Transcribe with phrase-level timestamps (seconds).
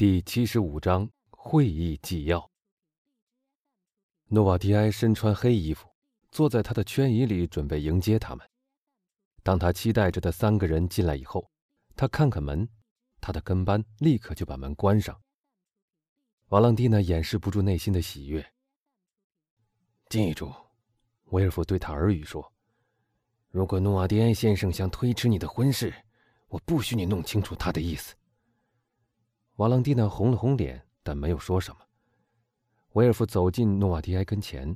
[0.00, 2.50] 第七十五章会议纪要。
[4.28, 5.90] 诺瓦迪埃身穿黑衣服，
[6.30, 8.48] 坐在他的圈椅里，准备迎接他们。
[9.42, 11.50] 当他期待着的三个人进来以后，
[11.96, 12.66] 他看看门，
[13.20, 15.20] 他的跟班立刻就把门关上。
[16.48, 18.54] 瓦朗蒂娜掩饰不住内心的喜悦。
[20.08, 20.50] 记住，
[21.24, 22.50] 威尔夫对他耳语说
[23.52, 25.92] ：“如果诺瓦迪埃先生想推迟你的婚事，
[26.48, 28.14] 我不许你弄清楚他的意思。”
[29.60, 31.80] 瓦朗蒂娜红了红脸，但没有说什么。
[32.92, 34.74] 威尔夫走进诺瓦迪埃跟前。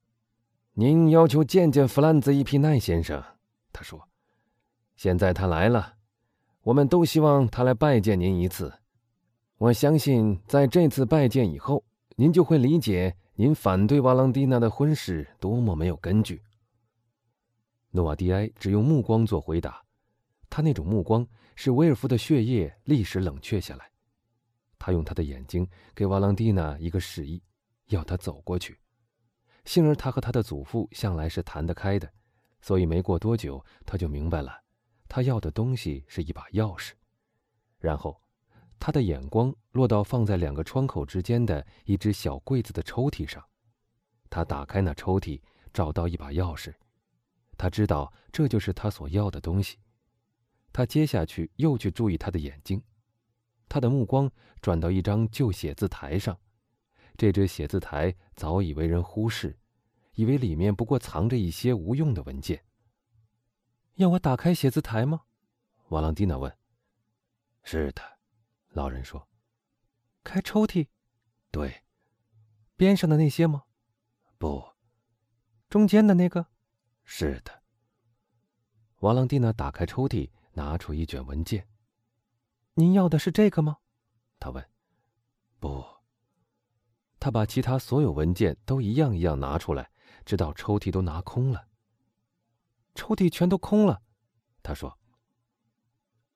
[0.76, 3.24] “您要求见见弗兰兹伊皮奈先生。”
[3.72, 4.06] 他说
[4.94, 5.94] ，“现在他来了，
[6.64, 8.70] 我们都希望他来拜见您一次。
[9.56, 11.82] 我相信，在这次拜见以后，
[12.16, 16.42] 您就会理解您反对瓦朗蒂娜的婚事多么没有根据。”
[17.92, 19.82] 诺瓦迪埃只用目光做回答，
[20.50, 23.90] 他那种目光使威尔夫的血液立时冷却下来。
[24.84, 27.42] 他用他的眼睛给瓦朗蒂娜一个示意，
[27.86, 28.78] 要他走过去。
[29.64, 32.12] 幸而他和他的祖父向来是谈得开的，
[32.60, 34.60] 所以没过多久他就明白了，
[35.08, 36.92] 他要的东西是一把钥匙。
[37.78, 38.20] 然后，
[38.78, 43.42] 他的眼光落到放在两个窗口之间的一只小柜子的抽屉上，
[44.28, 45.40] 他打开那抽屉，
[45.72, 46.74] 找到一把钥匙。
[47.56, 49.78] 他知道这就是他所要的东西。
[50.74, 52.82] 他接下去又去注意他的眼睛。
[53.74, 54.30] 他的目光
[54.60, 56.38] 转到一张旧写字台上，
[57.16, 59.58] 这只写字台早已为人忽视，
[60.12, 62.64] 以为里面不过藏着一些无用的文件。
[63.96, 65.22] 要我打开写字台吗？
[65.88, 66.56] 瓦朗蒂娜问。
[67.64, 68.02] 是的，
[68.68, 69.28] 老人说。
[70.22, 70.86] 开抽屉？
[71.50, 71.82] 对。
[72.76, 73.64] 边上的那些吗？
[74.38, 74.64] 不。
[75.68, 76.46] 中间的那个？
[77.02, 77.64] 是的。
[79.00, 81.66] 瓦朗蒂娜打开抽屉，拿出一卷文件。
[82.74, 83.78] 您要的是这个吗？
[84.40, 84.68] 他问。
[85.60, 85.84] 不。
[87.20, 89.90] 他把其他所有文件都一样一样拿出来，
[90.24, 91.68] 直到抽屉都拿空了。
[92.94, 94.02] 抽屉全都空了，
[94.62, 94.98] 他说。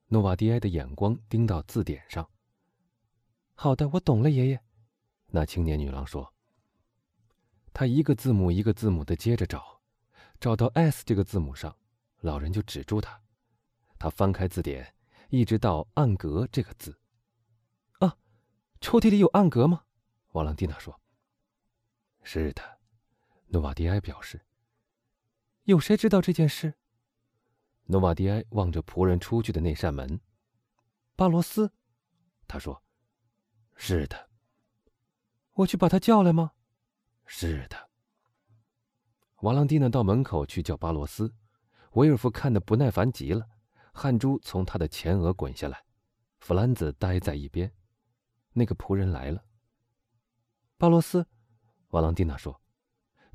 [0.06, 2.30] 诺瓦迪埃的眼光盯到字典上。
[3.54, 4.62] 好的，我懂了，爷爷。
[5.26, 6.32] 那青年女郎说。
[7.74, 9.80] 他一个字母一个字母的接着找，
[10.40, 11.76] 找到 S 这个字母上，
[12.20, 13.20] 老人就止住他。
[13.98, 14.94] 他翻开字典。
[15.28, 16.98] 一直到暗格这个字。
[18.00, 18.16] 啊，
[18.80, 19.84] 抽屉里有暗格吗？
[20.32, 21.00] 瓦朗蒂娜说。
[22.22, 22.62] 是的，
[23.46, 24.44] 诺瓦迪埃表示。
[25.64, 26.74] 有谁知道这件事？
[27.84, 30.20] 诺瓦迪埃望着仆人出去的那扇门。
[31.16, 31.72] 巴罗斯，
[32.46, 32.82] 他说。
[33.74, 34.28] 是的。
[35.52, 36.52] 我去把他叫来吗？
[37.26, 37.90] 是的。
[39.40, 41.34] 瓦朗蒂娜到门口去叫巴罗斯。
[41.92, 43.48] 维尔夫看得不耐烦极了。
[43.92, 45.84] 汗珠从他的前额滚下来，
[46.40, 47.72] 弗兰兹呆在一边。
[48.52, 49.44] 那个仆人来了。
[50.76, 51.26] 巴罗斯，
[51.88, 52.60] 瓦朗蒂娜说：“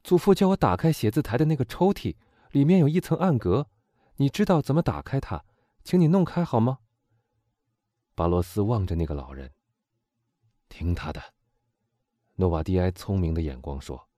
[0.04, 2.16] 祖父叫我打开写字台的那个抽屉，
[2.52, 3.70] 里面有一层暗格，
[4.18, 5.44] 你知道怎么打开它？
[5.84, 6.80] 请你弄开好吗？”
[8.16, 9.52] 巴罗斯望着那个老人。
[10.70, 11.22] 听他的，
[12.36, 14.10] 诺瓦迪埃聪明的眼光说。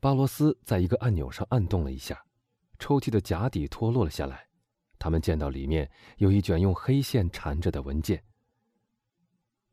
[0.00, 2.24] 巴罗斯在一个按钮上按动了一下，
[2.78, 4.48] 抽屉的夹底脱落了下来。
[5.04, 8.24] 他们见到里面有一卷用黑线缠着的文件。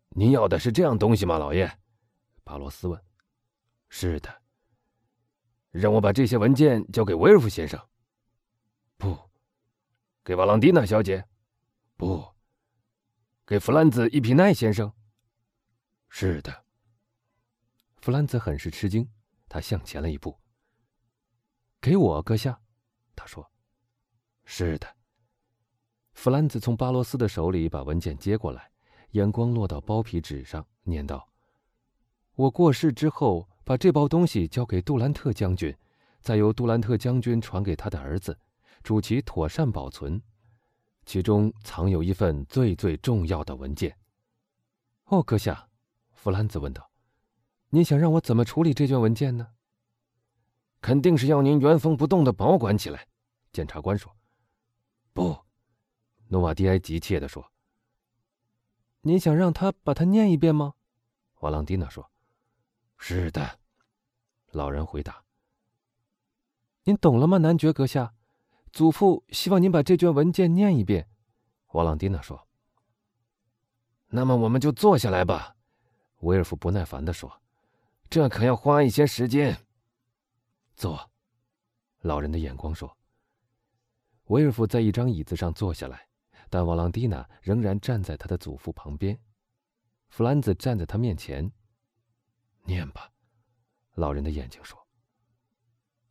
[0.10, 1.80] 您要的是这样东西吗，老爷？
[2.44, 3.02] 巴罗斯问。
[3.88, 4.42] 是的。
[5.70, 7.80] 让我把这些文件交给威尔夫先生。
[8.98, 9.18] 不。
[10.22, 11.26] 给瓦朗蒂娜小姐。
[11.96, 12.22] 不。
[13.48, 14.92] 给弗兰兹伊皮奈先生。
[16.10, 16.66] 是的。
[18.02, 19.10] 弗兰兹很是吃惊，
[19.48, 20.38] 他向前了一步。
[21.80, 22.62] 给我，阁下，
[23.16, 23.50] 他说。
[24.44, 24.98] 是的。
[26.22, 28.70] 弗兰兹从巴罗斯的手里把文件接过来，
[29.14, 31.28] 眼光落到包皮纸上，念道
[32.38, 35.76] ：“我过世之后，把这包东西交给杜兰特将军，
[36.20, 38.38] 再由杜兰特将军传给他的儿子，
[38.84, 40.22] 主其妥善保存。
[41.08, 43.98] 其中藏有一份最最重要的文件。
[45.10, 45.70] ”“哦，阁下。”
[46.14, 46.88] 弗兰兹问道
[47.72, 49.48] ，“您想让我怎么处理这卷文件呢
[50.82, 53.08] ？”“肯定是要您原封不动的保管起来。”
[53.52, 54.16] 检察官说。
[55.14, 55.36] “不。”
[56.32, 57.52] 诺瓦迪埃急切地说
[59.04, 60.76] ：“您想让他把它念一遍吗？”
[61.42, 62.10] 瓦朗蒂娜说
[62.98, 63.60] ：“是的。”
[64.52, 65.26] 老人回答
[66.84, 68.14] ：“您懂了吗，男爵阁下？
[68.72, 71.10] 祖父希望您把这卷文件念一遍。”
[71.74, 72.48] 瓦朗蒂娜说
[74.08, 75.58] ：“那么我们就坐下来吧。”
[76.20, 77.42] 威尔夫不耐烦地说
[78.10, 79.66] ：“这可要花一些时间。”
[80.78, 81.12] 坐。
[82.00, 82.98] 老人的眼光说
[84.32, 86.08] ：“威尔夫在一张椅子上坐下来。”
[86.52, 89.18] 但瓦朗蒂娜仍然站在他的祖父旁边，
[90.10, 91.50] 弗兰兹站在他面前。
[92.66, 93.10] 念吧，
[93.94, 94.78] 老人的眼睛说。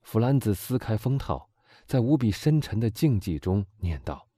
[0.00, 1.50] 弗兰兹撕开封套，
[1.84, 4.30] 在无比深沉的静寂中念道：“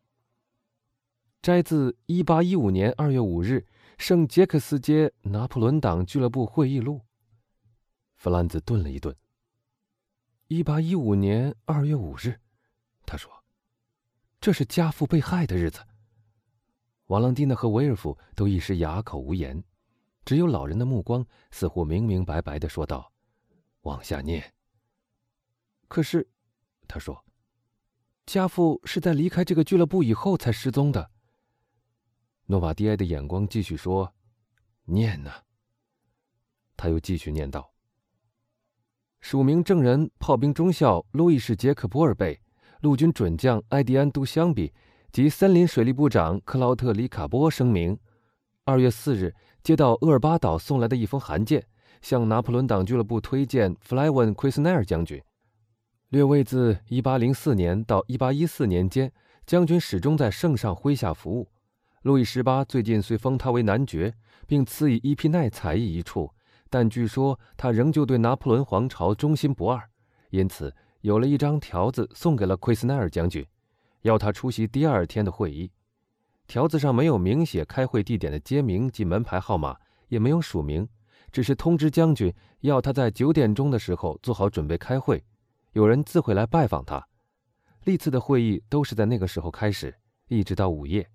[1.41, 3.65] 摘自一八一五年二月五日
[3.97, 7.01] 圣杰克斯街拿破仑党俱乐部会议录。”
[8.17, 9.17] 弗兰兹顿了一顿。
[10.49, 12.41] 一八一五年二月五日，
[13.07, 13.45] 他说
[14.41, 15.79] ：“这是家父被害的日子。”
[17.07, 19.63] 瓦朗蒂娜和维尔夫都一时哑口无言，
[20.25, 23.13] 只有老人的目光似乎明明白白的说道
[23.83, 24.55] ：“往下念。”
[25.89, 26.27] 可是，
[26.89, 27.25] 他说
[28.25, 31.11] ：“家父是在离开这个俱乐部以后才失踪的。”
[32.47, 34.15] 诺瓦迪埃的眼光继续说
[34.85, 35.31] ：“念呢。”
[36.77, 37.73] 他又继续念道
[39.21, 42.41] ：“署名证人炮兵中校路易士·杰克·波尔贝，
[42.81, 44.73] 陆军准将埃迪安·都香比
[45.13, 47.99] 及森林水利部长克劳特·里卡波声明：
[48.65, 51.67] 二月四日接到厄尔巴岛送来的一封函件，
[52.01, 55.23] 向拿破仑党俱乐部推荐弗莱文·奎斯奈尔将军。”
[56.09, 59.13] 略位自1804年到1814年间，
[59.45, 61.47] 将军始终在圣上麾下服务。
[62.01, 64.15] 路易十八最近虽封他为男爵，
[64.47, 66.33] 并赐以伊皮奈才艺一处，
[66.71, 69.91] 但据说他仍旧对拿破仑皇朝忠心不二，
[70.31, 73.47] 因此有了一张条子送给了奎斯奈尔将军，
[74.03, 75.73] 要他出席第二天的会议。
[76.47, 79.77] 条子上没有明写开会地点的街名及门牌号码，
[80.09, 80.87] 也没有署名，
[81.31, 85.25] 只是通知将军要他在九点钟的时候做好准备开会。
[85.73, 87.09] 有人自会来拜访他，
[87.85, 89.97] 历次的会议都是在那个时候开始，
[90.29, 91.09] 一直到午夜。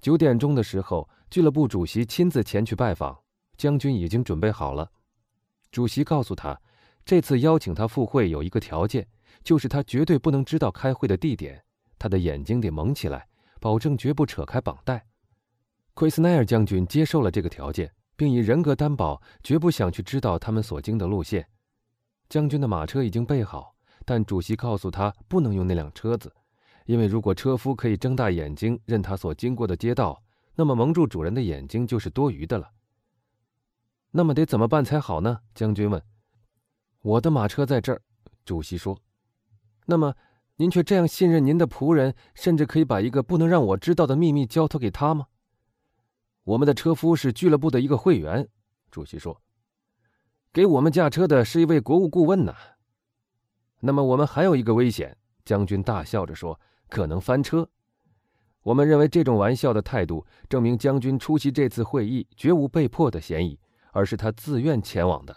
[0.00, 3.18] 九点钟的时候，俱乐部主席亲自前去拜访，
[3.58, 4.90] 将军已经准备好了。
[5.70, 6.58] 主席告诉他，
[7.04, 9.06] 这次邀请他赴会有一个条件，
[9.44, 11.62] 就是他绝对不能知道开会的地点，
[12.02, 13.28] 他的眼睛得蒙起来，
[13.60, 15.06] 保证绝不扯开绑带。
[15.94, 21.48] 奎斯奈尔将军接受了这个条件，并以人格担保，绝不想去知道他们所经的路线。
[22.28, 26.34] 将军的马车已经备好，但主席告诉他不能用那辆车子，
[26.86, 30.20] 因为如果车夫可以睁大眼睛认他所经过的街道，
[30.56, 32.68] 那么蒙住主人的眼睛就是多余的了。
[34.10, 35.38] 那么得怎么办才好呢？
[35.54, 36.02] 将军问。
[37.02, 38.02] 我的马车在这儿，
[38.44, 38.98] 主席说。
[39.86, 40.12] 那么
[40.62, 45.26] 您却这样信任您的仆人，甚至可以把一个不能让我知道的秘密交托给他吗？
[46.44, 48.48] 我们的车夫是俱乐部的一个会员，
[48.88, 49.42] 主席说。
[50.52, 52.54] 给我们驾车的是一位国务顾问呢。
[53.80, 57.68] 那么我们还有一个危险，将军大笑着说：“可能翻车。”
[58.62, 63.58] 我们认为这种玩笑的态度证明将军出席这次会议绝无被迫的嫌疑，
[63.90, 65.36] 而是他自愿前往的。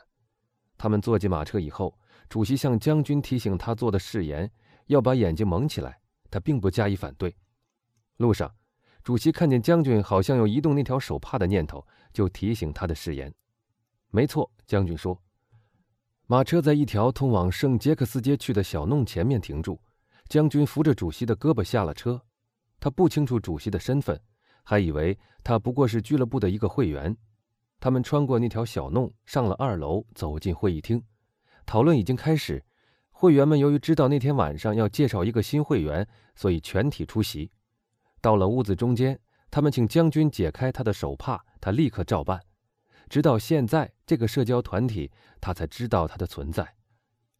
[0.77, 1.97] 他们坐进马车以后，
[2.29, 4.51] 主席向将军提醒他做的誓言，
[4.87, 5.99] 要把眼睛蒙起来。
[6.31, 7.33] 他并不加以反对。
[8.17, 8.53] 路上，
[9.03, 13.33] 主席看见将军好像有移动那条手帕的念头，就提醒他的誓言。
[14.09, 15.21] 没错，将军说。
[16.27, 19.79] 马车在一条通往圣杰克斯街去的小弄前面停住。
[20.27, 22.19] 将军扶着主席的胳膊下了车。
[22.79, 24.19] 他不清楚主席的身份，
[24.63, 27.15] 还以为他不过是俱乐部的一个会员。
[27.79, 31.01] 他们穿过那条小弄，上了二楼，走进会议厅。
[31.65, 32.61] 讨论已经开始。
[33.17, 37.49] 会员们由于知道那天晚上要介绍一个新会员，所以全体出席。
[38.19, 39.17] 到了屋子中间，
[39.49, 42.41] 他们请将军解开他的手帕，他立刻照办。
[43.07, 45.09] 直到现在，这个社交团体
[45.39, 46.75] 他才知道他的存在，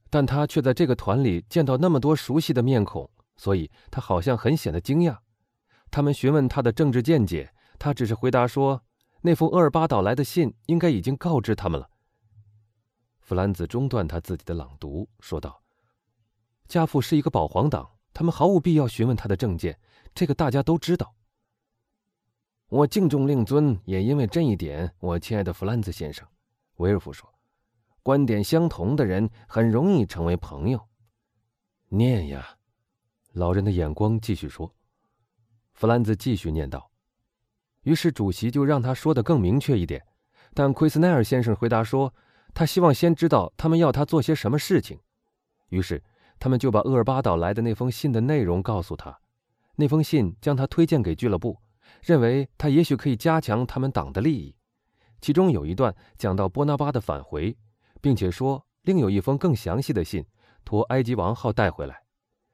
[0.09, 5.17] 但他却在这个团里见到那么多熟悉的面孔，所以他好像很显得惊讶。
[5.91, 8.81] 他们询问他的政治见解，他只是回答说
[9.23, 11.89] ：“那封厄尔巴岛来的信应该已经告知他们了。”
[13.19, 15.61] 弗兰兹中断他自己的朗读，说道
[16.67, 19.79] ：“家父是一个保皇党，他们毫无必要询问他的政见，
[20.13, 21.15] 这个大家都知道。”
[22.67, 26.27] 我敬重令尊，也因为这一点，我亲爱的弗兰兹先生，
[26.77, 27.31] 维尔夫说
[28.01, 30.87] ：“观点相同的人很容易成为朋友。”
[31.89, 32.57] 念呀，
[33.33, 34.73] 老人的眼光继续说。
[35.73, 36.89] 弗兰兹继续念道。
[37.83, 40.03] 于是主席就让他说的更明确一点，
[40.55, 42.11] 但奎斯奈尔先生回答说，
[42.55, 44.99] 他希望先知道他们要他做些什么事情。
[45.69, 46.03] 于是
[46.45, 49.19] 他们就把厄尔巴岛来的那封信的内容告诉他，
[49.77, 51.59] 那封信将他推荐给俱乐部。
[52.03, 54.55] 认为他也许可以加强他们党的利益，
[55.19, 57.57] 其中有一段讲到波拿巴的返回，
[57.99, 60.23] 并且说另有一封更详细的信
[60.63, 62.03] 托埃及王号带回来。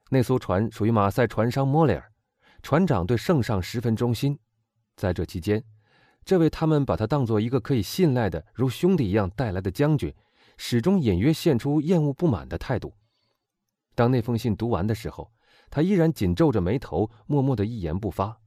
[0.09, 2.13] 那艘船属于马赛船商莫雷尔，
[2.63, 4.39] 船长对圣上十分忠心。
[4.95, 5.61] 在这期间，
[6.23, 10.15] 这位他们把他当做一个可以信赖的如兄弟一样带来的将军，
[10.55, 12.93] 始终隐约现出厌恶不满的态度。
[13.95, 15.31] 当那封信读完的时候，
[15.69, 18.39] 他依然紧皱着眉头，默默的一言不发。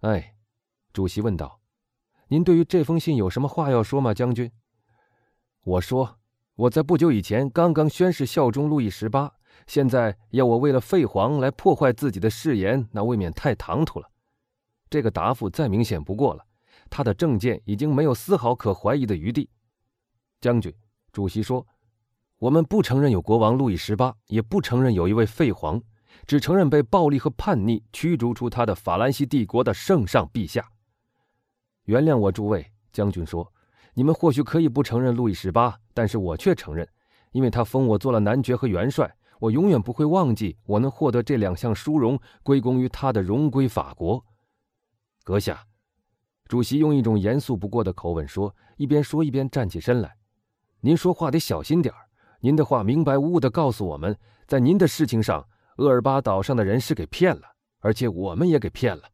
[0.00, 0.34] 哎，
[0.92, 1.60] 主席问道
[2.28, 4.50] ：“您对于这封信有什么话要说吗，将军？
[5.62, 6.18] 我说，
[6.56, 9.32] 我在不久以前刚刚宣誓效忠路易十八，
[9.66, 14.10] 现在要我为了废皇来破坏自己的誓言，那未免太唐突了。
[14.90, 16.46] 这个答复再明显不过了，
[16.90, 19.48] 他的政见已经没有丝毫可怀疑的余地。
[20.40, 20.72] 将军，
[21.12, 21.66] 主席说，
[22.44, 25.80] 我们不承认有国王路易十八，也不承认有一位废皇，
[26.26, 30.68] 只承认被暴力和叛逆驱逐出他的法兰西帝国的圣上陛下。
[31.84, 33.50] 原谅我，诸位将军说，
[33.94, 36.86] 你们或许可以不承认路易十八，但是我却承认，
[37.32, 44.22] 因为他封我做了男爵和元帅，我永远不会忘记我能获得这两项殊荣归功于他的荣归法国。
[45.22, 45.64] 阁下，
[46.46, 50.18] 主席用一种严肃不过的口吻说，一边说一边站起身来
[50.84, 52.03] ：“您说话得小心点儿，
[52.44, 54.14] 您的话明白无误地告诉我们，
[54.46, 55.48] 在您的事情上，
[55.78, 57.40] 厄尔巴岛上的人是给骗了，
[57.78, 59.04] 而且我们也给骗了。”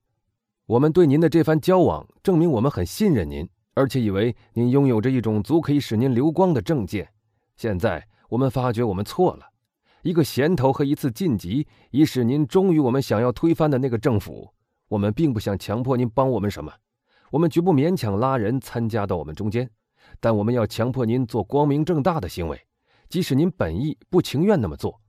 [0.66, 7.08] 我们对您的这番交往，证明我们很信任您，而且以为您拥有着一种足可以使您流光的证件。
[7.56, 9.46] 现在我们发觉我们错了，
[10.02, 14.52] 一个衔头和一次晋级，已使您忠于我们想要推翻的那个政府。
[14.88, 16.72] 我们并不想强迫您帮我们什么，
[17.30, 19.70] 我们绝不勉强拉人参加到我们中间，
[20.18, 22.60] 但我们要强迫您做光明正大的行为，
[23.11, 25.02] 即使您本意不情愿那么做。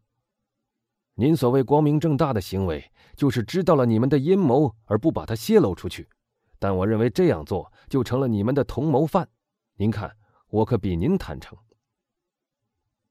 [1.13, 6.09] 您所谓光明正大的行为，就是知道了你们的阴谋而不把它泄露出去。
[6.57, 9.29] 但我认为这样做就成了你们的同谋犯。
[9.75, 10.17] 您看，
[10.47, 11.57] 我可比您坦诚。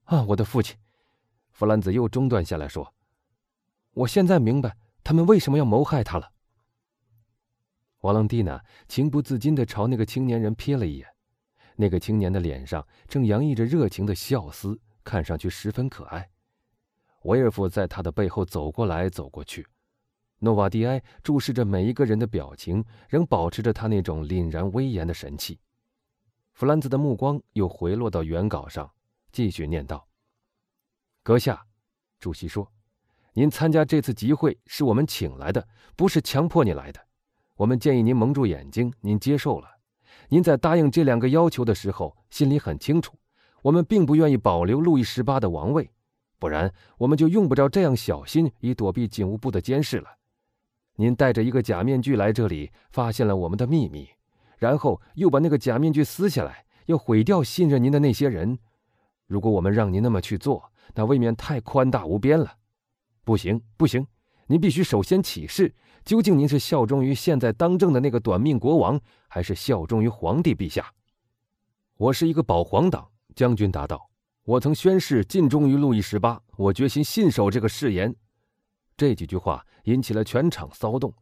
[0.05, 0.77] 啊，我的父亲，
[1.53, 2.93] 弗兰兹又中断下来说
[3.95, 6.33] ：“我现在明白他们为什么要谋害他了。”
[8.03, 11.10] 瓦朗蒂娜情不自禁地朝那个青年人瞥了一眼，
[11.81, 16.29] 那个青年的脸上正洋溢着热情的笑丝，看上去十分可爱。
[17.23, 19.67] 维尔夫在他的背后走过来走过去，
[20.41, 25.59] 诺瓦迪埃注视着每一个人的表情，仍保持着他那种凛然威严的神气。
[26.53, 28.93] 弗兰兹的目光又回落到原稿上，
[29.33, 30.07] 继续念道
[31.25, 31.65] ：“阁下，
[32.19, 32.71] 主席说，
[33.33, 37.01] 您参加这次集会是我们请来的，不是强迫你来的。
[37.57, 39.80] 我们建议您蒙住眼睛，您接受了。
[40.31, 43.17] 您在答应这两个要求的时候，心里很清楚，
[43.63, 45.91] 我们并不愿意保留路易十八的王位。”
[46.39, 50.09] 不然，我们就用不着这样小心，以躲避警务部的监视了。
[50.97, 54.09] 您戴着一个假面具来这里，发现了我们的秘密，
[54.57, 58.59] 然后又把那个假面具撕下来，要毁掉信任您的那些人。
[59.27, 62.55] 如果我们让您那么去做，那未免太宽大无边了。
[63.25, 64.07] 不行，不行，
[64.47, 65.75] 您必须首先起誓，
[66.11, 70.93] 究竟您是效忠于现在当政的那个短命国王，还是效忠于皇帝陛下？
[71.97, 74.11] 我是一个保皇党将军，答道。
[74.43, 78.13] 我曾宣誓尽忠于路易十八，我决心信守这个誓言。
[78.97, 81.15] 这几句话引起了全场骚动，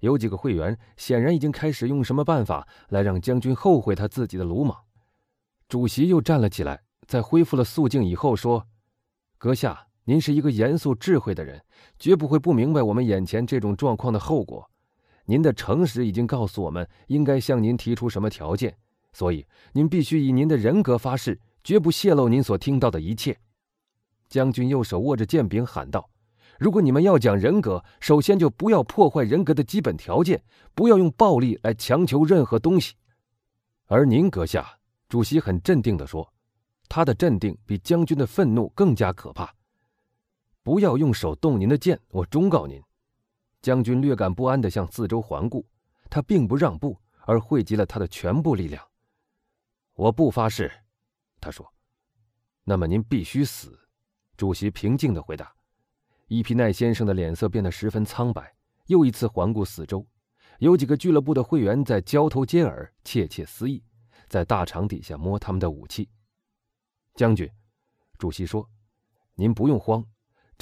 [0.00, 4.76] 有几个会员显然已经开始用什么办法来让将军后悔他自己的鲁莽。
[5.68, 8.66] 主席又站了起来，在恢复了肃静以后说
[9.38, 11.62] ：“阁下，您是一个严肃智慧的人，
[11.98, 14.68] 绝不会不明白我们眼前这种状况的后果。
[15.24, 18.76] 您的诚实已经告诉我们应该向您提出什么条件，
[19.12, 23.38] 所以您必须以您的人格发誓。”绝不泄露您所听到的一切。
[24.28, 26.10] 将军右手握着剑柄喊道
[26.58, 30.42] ：“如果你们要讲人格，首先就不要破坏人格的基本条件，
[30.74, 32.94] 不要用暴力来强求任何东西。”
[33.86, 34.76] 而您阁下，
[35.08, 36.28] 主席很镇定地说
[36.90, 39.54] ：“他的镇定比将军的愤怒更加可怕。
[40.62, 42.82] 不要用手动您的剑，我忠告您。”
[43.62, 45.64] 将军略感不安地向四周环顾，
[46.10, 48.84] 他并不让步，而汇集了他的全部力量。
[49.94, 50.70] 我不发誓。
[51.40, 51.72] 他说
[52.64, 53.78] ：“那么您必须死。”
[54.36, 55.54] 主席平静地回答。
[56.26, 58.52] 伊皮奈先生的脸色变得十分苍白，
[58.86, 60.04] 又一次环顾四周，
[60.58, 63.84] 有几个俱乐部的会员在交头接耳、窃窃私议，
[64.28, 66.08] 在大场底下摸他们的武器。
[67.14, 67.48] 将军，
[68.18, 68.68] 主席说
[69.36, 70.04] ：“您不用慌，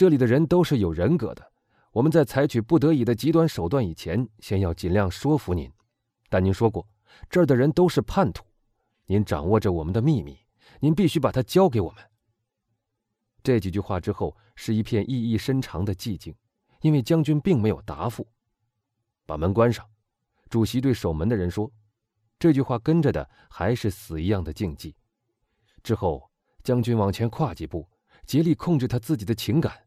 [0.01, 1.53] 这里的人都是有人格的。
[1.93, 5.71] 我们在采取不得已的极端手段以前，先要尽量说服您。
[6.31, 6.89] 但您说过，
[7.29, 8.43] 这儿的人都是叛徒，
[9.05, 10.39] 您掌握着我们的秘密。”
[10.81, 12.03] 您必须把它交给我们。
[13.43, 16.35] 这几句话之后是一片意义深长的寂静，
[16.81, 18.27] 因为将军并没有答复。
[19.27, 19.87] 把门关上，
[20.49, 21.71] 主席对守门的人说。
[22.39, 24.95] 这句话跟着的还是死一样的静寂。
[25.83, 26.31] 之后，
[26.63, 27.87] 将军往前跨几步，
[28.25, 29.79] 竭力控制他自己的情感。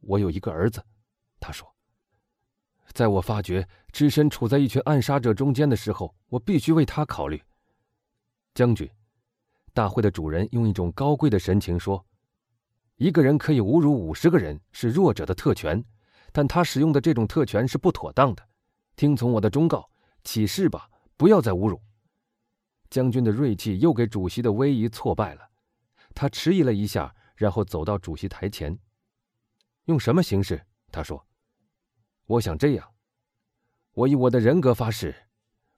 [0.00, 0.84] 我有一个儿子，
[1.40, 1.68] 他说。
[2.94, 7.40] 在我发觉只身处在一群暗杀者中间的时候，我必须为他考虑。
[8.54, 8.88] 将军。
[9.74, 12.04] 大会的主人用一种高贵的神情说
[12.96, 15.84] ：“一个人可以侮辱五十个人，是弱者的特权，
[16.32, 18.48] 但他使用的这种特权是不妥当的。
[18.96, 19.88] 听从我的忠告，
[20.24, 21.80] 起誓吧，不要再侮辱。
[22.90, 25.48] 将军的锐气又给主席的威仪挫败了。
[26.14, 28.76] 他迟疑了一下，然后走到主席台前。
[29.88, 30.64] 用什么形式？
[30.92, 31.26] 他说
[32.28, 32.92] ：“我想这样。
[33.94, 35.14] 我以我的人格发誓，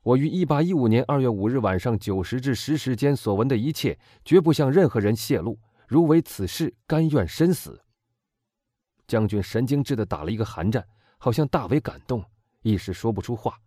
[0.03, 5.59] 我于一八一五年二月五日晚上九时至十时间所闻的一切，绝不向任何人泄露。
[5.87, 7.81] 如为此事，甘愿身死。”
[9.07, 10.87] 将军神经质的打了一个寒战，
[11.19, 12.25] 好像大为感动，
[12.63, 13.59] 一时说不出话。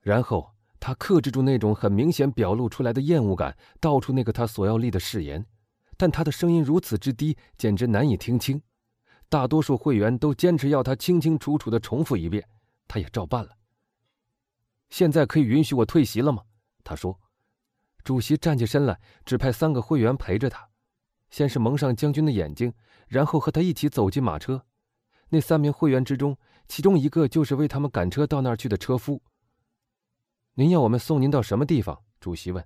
[0.00, 0.50] 然后。
[0.80, 5.44] 他克制住那种很明显表露出来的厌恶感，道出那个他所要立的誓言，
[5.96, 8.62] 但他的声音如此之低，简直难以听清。
[9.28, 12.48] 大多数会员都坚持要他清清楚楚的重复一遍，
[12.86, 13.50] 他也照办了。
[14.88, 16.42] 现在可以允许我退席了吗？
[16.82, 17.18] 他说。
[18.04, 20.66] 主席站起身来，指派三个会员陪着他，
[21.28, 22.72] 先是蒙上将军的眼睛，
[23.06, 24.64] 然后和他一起走进马车。
[25.28, 26.34] 那三名会员之中，
[26.68, 29.20] 其中一个就是为他们赶车到那儿去的车夫。
[30.54, 32.02] 您要我们送您到什么地方？
[32.18, 32.64] 主席问。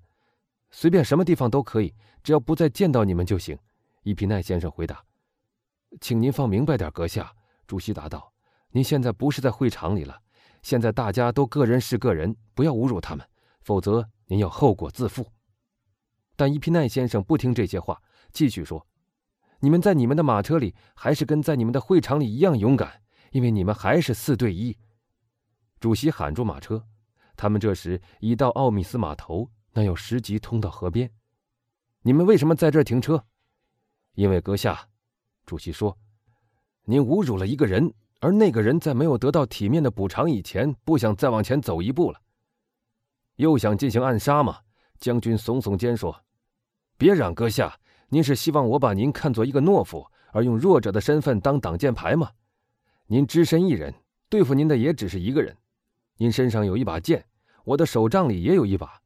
[0.70, 1.92] 随便什么地方都可以，
[2.22, 3.58] 只要不再见到你们就行。
[4.04, 5.04] 伊皮奈先生回答。
[6.00, 7.34] 请您放明白点，阁下。
[7.66, 8.32] 主席答道。
[8.70, 10.18] 您现在不是在会场里了，
[10.62, 13.26] 现在大家都个人是个人，不要侮辱他们，
[13.60, 15.26] 否则您要后果自负。
[16.36, 18.00] 但伊皮奈先生不听这些话，
[18.32, 18.86] 继续说
[19.60, 24.76] ：“你们在你们的马车里，还是跟在你们的会场里一样勇敢，因为你们还是四对一。”
[25.78, 26.86] 主席喊住马车。
[27.36, 31.10] 他们这时已到奥米斯码头，那有十级通到河边。
[32.02, 33.24] 你们为什么在这停车？
[34.14, 34.88] 因为阁下，
[35.44, 35.96] 主席说，
[36.84, 42.20] 您侮辱了一个人，而那个人在没有得到体面的补偿以前，不想再往前走一步了。
[43.36, 44.58] 又想进行暗杀吗？
[44.98, 46.24] 将军耸耸肩说
[46.96, 47.76] ：“别嚷，阁下，
[48.08, 52.30] 您是希望我把您看作一个懦夫，而用弱者的身份当挡箭牌吗？
[53.06, 53.92] 您只身一人，
[54.28, 55.56] 对付您的也只是一个人。”
[56.18, 57.24] 您身上有一把剑，
[57.64, 59.00] 我的手杖里也有一把。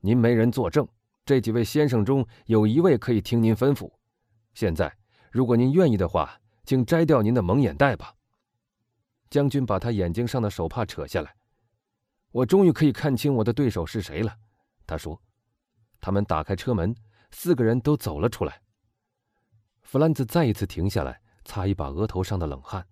[0.00, 0.88] 您没人作证，
[1.24, 3.88] 这几位先生中有一位可以听您吩咐。
[4.54, 4.92] 现在，
[5.30, 8.14] 如果您愿意的话，请摘掉您的蒙眼带吧。
[9.28, 11.34] 将军把他眼睛上的手帕扯下来。
[12.32, 14.36] 我终于可以看清我的对手是谁了，
[14.86, 15.20] 他说。
[16.00, 16.94] 他们打开车门，
[17.30, 18.60] 四个人都走了出来。
[19.82, 22.86] 弗兰兹再一次停下来，擦一把额头上的冷汗。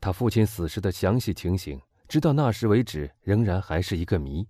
[0.00, 1.80] 他父亲死时的详细情形。
[2.08, 4.46] 直到那时为止，仍然还是一个谜。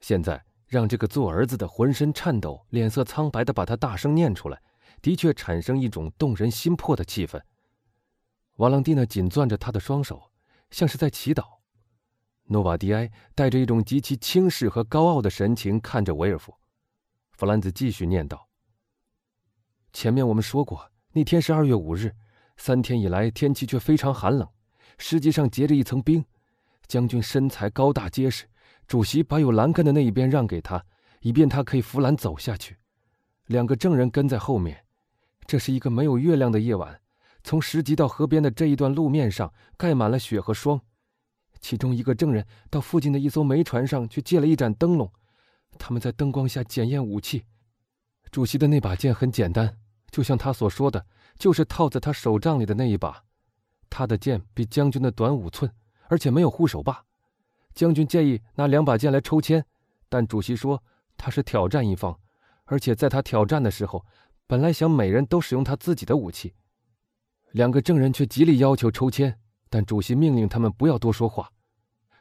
[0.00, 4.58] 现在让这个做儿子的浑身颤抖、脸色苍白的把他大声念出来，
[5.02, 7.40] 的确产生一种动人心魄的气氛。
[8.56, 10.30] 瓦朗蒂娜紧攥着他的双手，
[10.70, 11.58] 像是在祈祷。
[12.44, 16.54] 诺瓦迪埃带着一种极其轻视和高傲的神情看着维尔夫。
[17.32, 18.48] 弗兰兹继续念道
[19.92, 22.14] ：“前面我们说过，那天是二月五日，
[22.56, 24.48] 三天以来天气却非常寒冷，
[24.98, 26.24] 实际上结着一层冰。”
[26.88, 28.46] 将军身材高大结实，
[28.86, 30.82] 主席把有栏杆的那一边让给他，
[31.20, 32.78] 以便他可以扶栏走下去。
[33.44, 34.86] 两个证人跟在后面。
[35.48, 37.00] 这是一个没有月亮的夜晚，
[37.42, 40.78] 从石级到河边的这一段路面上盖满了雪和霜。
[41.58, 45.10] 其中一个证人到附近的一艘煤船上去借了一盏灯笼，
[45.78, 47.46] 他们在灯光下检验武器。
[48.30, 49.78] 主席的那把剑很简单，
[50.10, 51.06] 就像他所说的，
[51.38, 53.24] 就是套在他手杖里的那一把。
[53.88, 55.72] 他的剑比将军的短五寸。
[56.10, 57.04] 而且没有护手把，
[57.74, 59.62] 将军建议拿两把剑来抽签，
[60.08, 60.82] 但主席说
[61.18, 62.18] 他是挑战一方，
[62.64, 64.06] 而且在他挑战的时候，
[64.48, 66.54] 本来想每人都使用他自己的武器。
[67.52, 71.52] 两个证人却极力要求抽签，但主席命令他们不要多说话。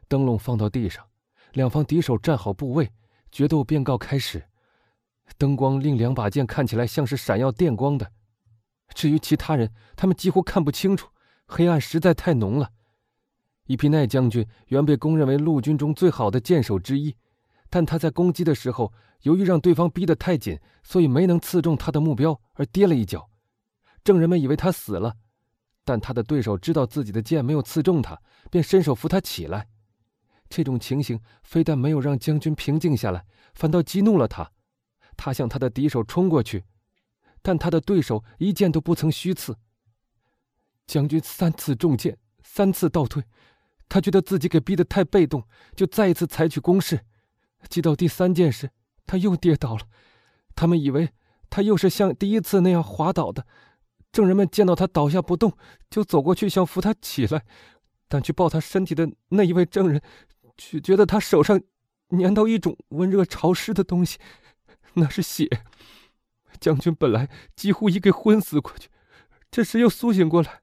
[0.09, 1.07] 灯笼放到地上，
[1.53, 2.91] 两方敌手站好部位，
[3.31, 4.43] 决斗便告开始。
[5.37, 8.11] 灯光令两把剑看起来像是闪耀电光的，
[8.93, 11.09] 至于其他人，他们几乎看不清楚，
[11.45, 12.71] 黑暗实在太浓了。
[13.67, 17.15] 伊皮奈将军原被公认为陆军中最好的剑手之一，
[17.69, 23.29] 但他在攻击的时候，由于让对方逼得太紧，所以没能刺中他的目标，而跌了一跤。
[24.03, 25.15] 证人们以为他死了，
[25.83, 29.67] 但他的对手知道自己的剑没有刺中他，便伸手扶他起来。
[30.49, 34.49] 这种情形非但没有让将军平静下来，反倒激怒了他。
[35.17, 36.63] 他向他的敌手冲过去，
[37.41, 39.57] 但他的对手一剑都不曾虚刺。
[40.85, 43.21] 将军三次中箭，三次倒退。
[43.89, 45.43] 他觉得自己给逼得太被动，
[45.75, 47.03] 就再一次采取攻势。
[47.69, 48.69] 击到第三件事，
[49.05, 49.81] 他又跌倒了。
[50.55, 51.09] 他们以为
[51.49, 53.45] 他又是像第一次那样滑倒的。
[54.11, 55.55] 证人们见到他倒下不动，
[55.89, 57.45] 就走过去想扶他起来，
[58.07, 60.01] 但去抱他身体的那一位证人，
[60.57, 61.61] 却觉得他手上
[62.09, 64.17] 粘到一种温热潮湿的东西，
[64.93, 65.47] 那是血。
[66.59, 68.89] 将军本来几乎已给昏死过去，
[69.51, 70.61] 这时又苏醒过来。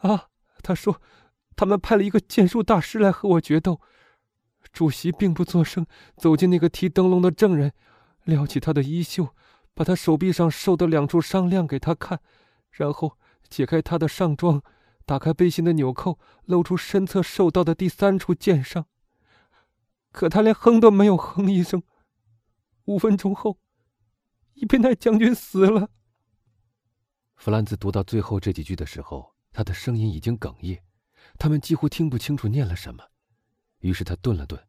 [0.00, 0.28] 啊，
[0.62, 1.00] 他说。
[1.54, 3.78] 他们派了一个剑术大师来和我决斗，
[4.72, 7.72] 主席并不作声，走进那个提灯笼的证人，
[8.24, 9.34] 撩起他的衣袖，
[9.74, 12.20] 把他手臂上受的两处伤亮给他看，
[12.70, 14.62] 然后解开他的上装，
[15.04, 18.86] 打开背心的纽扣，露出身侧受到的第三处剑伤。
[20.10, 21.82] 可他连哼都没有哼一声。
[22.86, 23.58] 五分钟后，
[24.54, 25.90] 伊皮奈将军死了。
[27.36, 30.80] 弗兰兹读到最后这几句的时候，他的声音已经哽咽，
[31.38, 33.11] 他们几乎听不清楚念了什么。
[33.82, 34.60] 于是他顿了顿，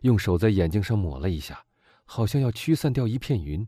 [0.00, 1.64] 用手在眼睛上抹了一下，
[2.04, 3.64] 好像要驱散掉一片云。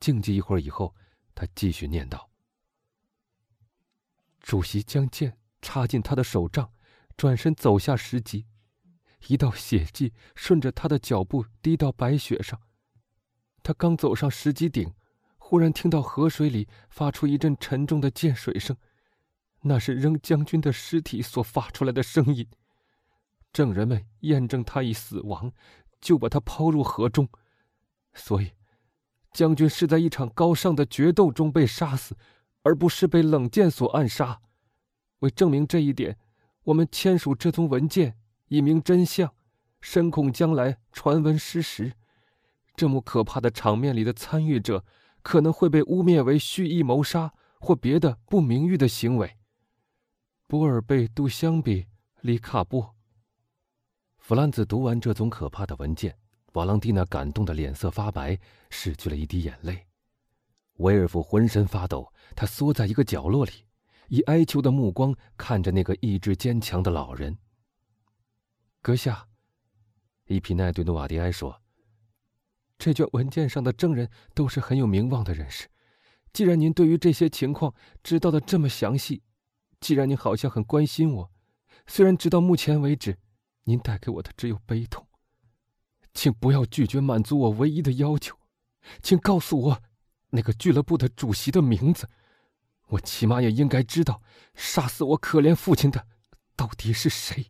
[0.00, 0.94] 静寂一会儿以后，
[1.34, 2.28] 他继续念道
[4.42, 6.70] ：“主席将剑插进他的手杖，
[7.16, 8.44] 转身走下石级，
[9.28, 12.60] 一道血迹顺着他的脚步滴到白雪上。
[13.62, 14.92] 他刚走上石级顶。”
[15.48, 18.76] 忽然听到河水里发出一阵沉重的溅水声，
[19.60, 22.44] 那是扔将军的尸体所发出来的声音。
[23.56, 25.50] 证人们验证他已死亡，
[25.98, 27.26] 就把他抛入河中。
[28.12, 28.52] 所以，
[29.32, 32.14] 将军是在一场高尚的决斗中被杀死，
[32.64, 34.42] 而不是被冷箭所暗杀。
[35.20, 36.18] 为证明这一点，
[36.64, 39.32] 我们签署这宗文件，以明真相，
[39.80, 41.94] 深恐将来传闻失实。
[42.74, 44.84] 这么可怕的场面里的参与者。
[45.22, 49.36] 可能会被污蔑为蓄意谋杀或别的不名誉的行为。
[50.46, 51.86] 波尔贝杜相比
[52.20, 52.95] 里卡波。
[54.26, 56.18] 弗兰兹读完这宗可怕的文件，
[56.54, 58.36] 瓦朗蒂娜感动的脸色发白，
[58.70, 59.86] 拭去了一滴眼泪。
[60.78, 63.52] 威尔夫浑身发抖，他缩在一个角落里，
[64.08, 67.38] 以哀求的目光看着那个意志坚强的老人。
[68.82, 69.28] 阁下，
[70.26, 71.62] 伊皮奈对诺瓦迪埃说。
[72.76, 75.68] 这卷文件上的证人都是很有名望的人士。
[76.32, 79.22] 既然您对于这些情况知道的这么详细，
[79.78, 81.30] 既然您好像很关心我，
[81.86, 83.16] 虽然直到目前为止，
[83.68, 85.04] 您带给我的只有悲痛，
[86.14, 88.36] 请不要拒绝满足我唯一的要求，
[89.02, 89.82] 请告诉我
[90.30, 92.08] 那个俱乐部的主席的名字。
[92.86, 94.22] 我起码也应该知道，
[94.54, 96.06] 杀死我可怜父亲的
[96.54, 97.48] 到底是谁。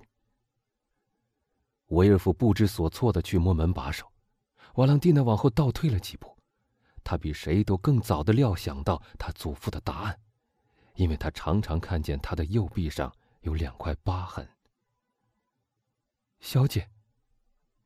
[1.89, 4.11] 维尔夫不知所措的去摸门把手。
[4.77, 6.35] 瓦朗蒂娜往后倒退了几步，
[7.05, 10.19] 他比谁都更早的料想到他祖父的答案，
[10.95, 14.49] 因为他常常看见他的右臂上有两块疤痕。
[16.47, 16.89] 小姐，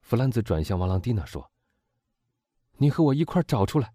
[0.02, 1.50] 弗兰兹转向瓦朗蒂娜说
[2.76, 3.94] ：“你和我一块找出来，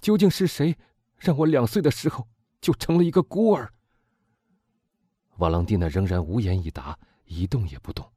[0.00, 0.78] 究竟是谁
[1.18, 2.28] 让我两岁的时候
[2.60, 3.74] 就成了一个孤儿？”
[5.38, 8.08] 瓦朗蒂娜仍然无言以答，一动也不动。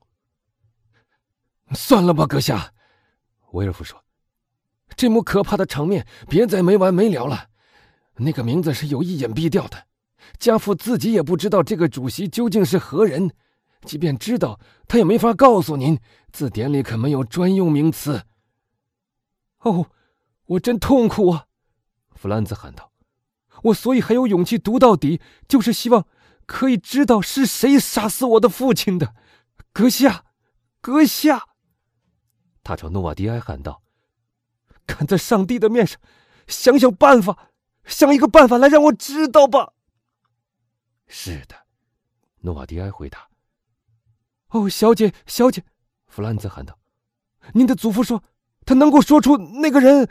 [1.72, 2.72] 算了吧，阁下，
[3.54, 4.06] 威尔夫说。
[4.96, 7.50] 这幕可怕的场面，别再没完没了了。
[8.18, 9.88] 那个名字是有意隐蔽掉的，
[10.38, 13.34] 家父自己也不知道这个主席究竟是何人，
[13.82, 16.00] 即便知道，他也没法告诉您。
[16.32, 18.24] 字典里可没有专用名词。
[19.60, 19.90] 哦，
[20.46, 21.48] 我真痛苦啊！
[22.14, 22.92] 弗兰兹喊道。
[23.64, 26.06] 我所以还有勇气读到底，就是希望
[26.46, 29.16] 可以知道是谁杀死我的父亲的。
[29.74, 30.26] 阁下，
[30.82, 31.48] 阁下！
[32.64, 33.82] 他朝诺瓦迪埃喊道。
[34.86, 36.00] 看在上帝的面上，
[36.48, 37.50] 想想办法，
[37.86, 39.74] 想一个办法来让我知道吧。
[41.08, 41.56] 是的，
[42.42, 43.29] 诺瓦迪埃回答。
[44.50, 45.64] 哦，小姐，小姐，
[46.08, 46.78] 弗兰兹喊道
[47.54, 48.24] ：“您的祖父说，
[48.66, 50.10] 他能够说出那个人，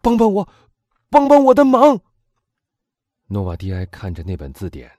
[0.00, 0.48] 帮帮我，
[1.10, 2.00] 帮帮我的忙。”
[3.26, 4.90] 诺瓦迪埃看着那本字典，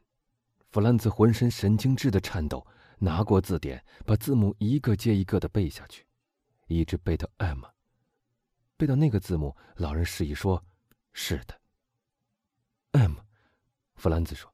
[0.70, 2.66] 弗兰兹浑身神经质的颤抖，
[3.00, 6.06] 拿过字典，把字母一个接一个的背下去，
[6.68, 7.64] 一直背到 M。
[8.76, 10.62] 背到那个字母，老人示意说
[11.14, 11.56] ：“是的。
[12.92, 13.14] ”M，
[13.96, 14.52] 弗兰兹说。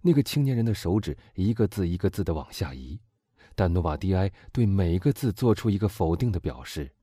[0.00, 2.98] 那个青年人的手指一个字一个字的往下移，
[3.56, 6.94] 但诺瓦迪埃对每一个字做出一个否定的表示。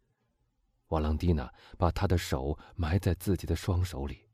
[0.89, 4.29] 瓦朗蒂娜把他的手埋在自己的双手里，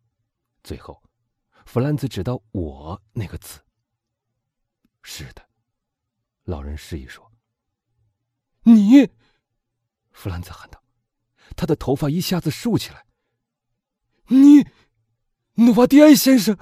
[0.62, 1.02] 最后，
[1.66, 3.62] 弗兰兹指到“我”那个字。
[5.02, 5.42] 是的，
[6.44, 7.32] 老人示意说
[8.64, 9.10] ：“你。”
[10.12, 10.84] 弗兰兹喊道。
[11.56, 13.06] 他的头发一下子竖起来。
[14.28, 14.68] 你，
[15.54, 16.58] 努瓦迪埃先生，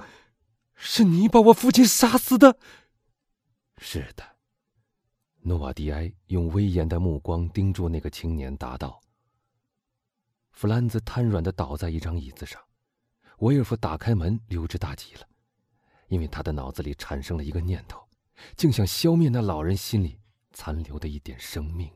[0.74, 2.58] 是你把我父亲杀死的？
[3.76, 4.37] 是的。
[5.48, 9.00] 诺瓦迪埃用威严的目光盯住那个青年，答道。
[10.50, 12.60] 弗兰兹瘫软的倒在一张椅子上，
[13.38, 15.26] 维尔夫打开门，溜之大吉了，
[16.08, 18.06] 因为他的脑子里产生了一个念头，
[18.56, 20.20] 竟想消灭那老人心里
[20.52, 21.90] 残留的一点生命。